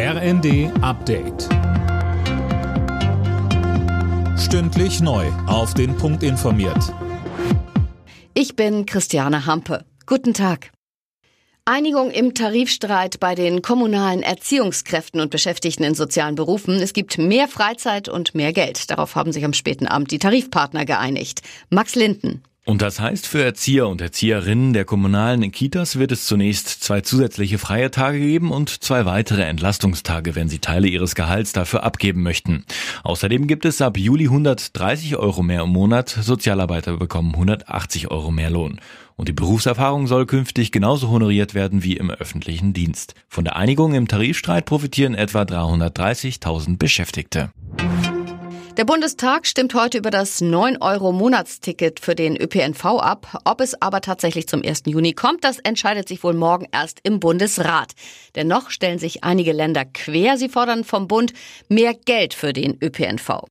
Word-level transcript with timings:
RND 0.00 0.70
Update. 0.80 1.48
Stündlich 4.38 5.00
neu. 5.00 5.26
Auf 5.48 5.74
den 5.74 5.96
Punkt 5.96 6.22
informiert. 6.22 6.94
Ich 8.32 8.54
bin 8.54 8.86
Christiane 8.86 9.44
Hampe. 9.44 9.84
Guten 10.06 10.34
Tag. 10.34 10.70
Einigung 11.64 12.12
im 12.12 12.32
Tarifstreit 12.32 13.18
bei 13.18 13.34
den 13.34 13.60
kommunalen 13.60 14.22
Erziehungskräften 14.22 15.20
und 15.20 15.32
Beschäftigten 15.32 15.82
in 15.82 15.96
sozialen 15.96 16.36
Berufen. 16.36 16.76
Es 16.76 16.92
gibt 16.92 17.18
mehr 17.18 17.48
Freizeit 17.48 18.08
und 18.08 18.36
mehr 18.36 18.52
Geld. 18.52 18.92
Darauf 18.92 19.16
haben 19.16 19.32
sich 19.32 19.44
am 19.44 19.52
späten 19.52 19.88
Abend 19.88 20.12
die 20.12 20.20
Tarifpartner 20.20 20.84
geeinigt. 20.84 21.42
Max 21.70 21.96
Linden. 21.96 22.44
Und 22.68 22.82
das 22.82 23.00
heißt, 23.00 23.26
für 23.26 23.42
Erzieher 23.42 23.88
und 23.88 24.02
Erzieherinnen 24.02 24.74
der 24.74 24.84
kommunalen 24.84 25.50
Kitas 25.52 25.98
wird 25.98 26.12
es 26.12 26.26
zunächst 26.26 26.68
zwei 26.68 27.00
zusätzliche 27.00 27.56
freie 27.56 27.90
Tage 27.90 28.18
geben 28.18 28.50
und 28.50 28.68
zwei 28.84 29.06
weitere 29.06 29.44
Entlastungstage, 29.44 30.34
wenn 30.34 30.50
sie 30.50 30.58
Teile 30.58 30.86
ihres 30.86 31.14
Gehalts 31.14 31.54
dafür 31.54 31.82
abgeben 31.82 32.22
möchten. 32.22 32.66
Außerdem 33.04 33.46
gibt 33.46 33.64
es 33.64 33.80
ab 33.80 33.96
Juli 33.96 34.24
130 34.24 35.16
Euro 35.16 35.42
mehr 35.42 35.62
im 35.62 35.70
Monat. 35.70 36.10
Sozialarbeiter 36.10 36.98
bekommen 36.98 37.32
180 37.32 38.10
Euro 38.10 38.30
mehr 38.30 38.50
Lohn. 38.50 38.82
Und 39.16 39.30
die 39.30 39.32
Berufserfahrung 39.32 40.06
soll 40.06 40.26
künftig 40.26 40.70
genauso 40.70 41.08
honoriert 41.08 41.54
werden 41.54 41.82
wie 41.82 41.96
im 41.96 42.10
öffentlichen 42.10 42.74
Dienst. 42.74 43.14
Von 43.28 43.44
der 43.44 43.56
Einigung 43.56 43.94
im 43.94 44.08
Tarifstreit 44.08 44.66
profitieren 44.66 45.14
etwa 45.14 45.40
330.000 45.40 46.76
Beschäftigte. 46.76 47.50
Der 48.78 48.84
Bundestag 48.84 49.44
stimmt 49.44 49.74
heute 49.74 49.98
über 49.98 50.12
das 50.12 50.40
9-Euro-Monatsticket 50.40 51.98
für 51.98 52.14
den 52.14 52.36
ÖPNV 52.40 52.84
ab. 52.84 53.40
Ob 53.44 53.60
es 53.60 53.82
aber 53.82 54.00
tatsächlich 54.00 54.46
zum 54.46 54.62
1. 54.64 54.84
Juni 54.86 55.14
kommt, 55.14 55.42
das 55.42 55.58
entscheidet 55.58 56.06
sich 56.06 56.22
wohl 56.22 56.34
morgen 56.34 56.68
erst 56.70 57.00
im 57.02 57.18
Bundesrat. 57.18 57.94
Dennoch 58.36 58.70
stellen 58.70 59.00
sich 59.00 59.24
einige 59.24 59.50
Länder 59.50 59.84
quer. 59.84 60.36
Sie 60.36 60.48
fordern 60.48 60.84
vom 60.84 61.08
Bund 61.08 61.32
mehr 61.68 61.92
Geld 61.92 62.34
für 62.34 62.52
den 62.52 62.78
ÖPNV. 62.80 63.48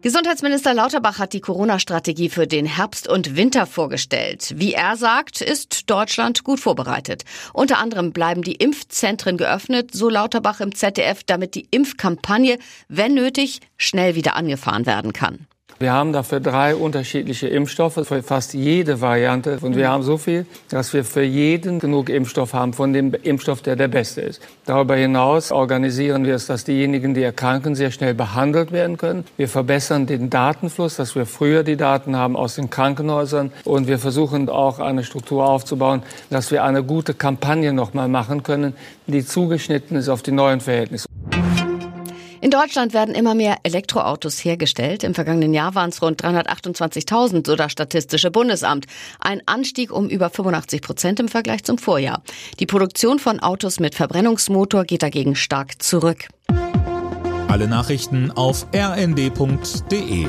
Gesundheitsminister 0.00 0.74
Lauterbach 0.74 1.18
hat 1.18 1.32
die 1.32 1.40
Corona-Strategie 1.40 2.28
für 2.28 2.46
den 2.46 2.66
Herbst 2.66 3.08
und 3.08 3.34
Winter 3.34 3.66
vorgestellt. 3.66 4.54
Wie 4.56 4.72
er 4.72 4.96
sagt, 4.96 5.40
ist 5.40 5.90
Deutschland 5.90 6.44
gut 6.44 6.60
vorbereitet. 6.60 7.24
Unter 7.52 7.78
anderem 7.78 8.12
bleiben 8.12 8.42
die 8.42 8.54
Impfzentren 8.54 9.36
geöffnet, 9.36 9.92
so 9.92 10.08
Lauterbach 10.08 10.60
im 10.60 10.72
ZDF, 10.72 11.24
damit 11.24 11.56
die 11.56 11.66
Impfkampagne, 11.72 12.58
wenn 12.86 13.14
nötig, 13.14 13.58
schnell 13.76 14.14
wieder 14.14 14.36
angefahren 14.36 14.86
werden 14.86 15.12
kann. 15.12 15.48
Wir 15.80 15.92
haben 15.92 16.12
dafür 16.12 16.40
drei 16.40 16.74
unterschiedliche 16.74 17.46
Impfstoffe 17.46 18.00
für 18.04 18.22
fast 18.24 18.52
jede 18.52 19.00
Variante. 19.00 19.58
Und 19.60 19.76
wir 19.76 19.88
haben 19.88 20.02
so 20.02 20.18
viel, 20.18 20.44
dass 20.70 20.92
wir 20.92 21.04
für 21.04 21.22
jeden 21.22 21.78
genug 21.78 22.08
Impfstoff 22.08 22.52
haben 22.52 22.72
von 22.72 22.92
dem 22.92 23.14
Impfstoff, 23.14 23.62
der 23.62 23.76
der 23.76 23.86
beste 23.86 24.22
ist. 24.22 24.42
Darüber 24.66 24.96
hinaus 24.96 25.52
organisieren 25.52 26.24
wir 26.24 26.34
es, 26.34 26.46
dass 26.46 26.64
diejenigen, 26.64 27.14
die 27.14 27.22
erkranken, 27.22 27.76
sehr 27.76 27.92
schnell 27.92 28.12
behandelt 28.12 28.72
werden 28.72 28.96
können. 28.96 29.24
Wir 29.36 29.48
verbessern 29.48 30.06
den 30.06 30.30
Datenfluss, 30.30 30.96
dass 30.96 31.14
wir 31.14 31.26
früher 31.26 31.62
die 31.62 31.76
Daten 31.76 32.16
haben 32.16 32.34
aus 32.34 32.56
den 32.56 32.70
Krankenhäusern. 32.70 33.52
Und 33.64 33.86
wir 33.86 34.00
versuchen 34.00 34.48
auch 34.48 34.80
eine 34.80 35.04
Struktur 35.04 35.46
aufzubauen, 35.46 36.02
dass 36.28 36.50
wir 36.50 36.64
eine 36.64 36.82
gute 36.82 37.14
Kampagne 37.14 37.72
nochmal 37.72 38.08
machen 38.08 38.42
können, 38.42 38.74
die 39.06 39.24
zugeschnitten 39.24 39.96
ist 39.96 40.08
auf 40.08 40.22
die 40.22 40.32
neuen 40.32 40.60
Verhältnisse. 40.60 41.07
In 42.40 42.50
Deutschland 42.50 42.92
werden 42.92 43.14
immer 43.14 43.34
mehr 43.34 43.56
Elektroautos 43.64 44.44
hergestellt. 44.44 45.02
Im 45.02 45.14
vergangenen 45.14 45.52
Jahr 45.52 45.74
waren 45.74 45.90
es 45.90 46.00
rund 46.00 46.22
328.000, 46.22 47.46
so 47.46 47.56
das 47.56 47.72
Statistische 47.72 48.30
Bundesamt. 48.30 48.86
Ein 49.18 49.42
Anstieg 49.46 49.90
um 49.92 50.08
über 50.08 50.30
85 50.30 50.80
Prozent 50.80 51.20
im 51.20 51.28
Vergleich 51.28 51.64
zum 51.64 51.78
Vorjahr. 51.78 52.22
Die 52.60 52.66
Produktion 52.66 53.18
von 53.18 53.40
Autos 53.40 53.80
mit 53.80 53.96
Verbrennungsmotor 53.96 54.84
geht 54.84 55.02
dagegen 55.02 55.34
stark 55.34 55.82
zurück. 55.82 56.28
Alle 57.48 57.66
Nachrichten 57.66 58.30
auf 58.30 58.66
rnd.de 58.74 60.26